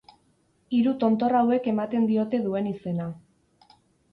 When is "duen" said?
2.47-2.71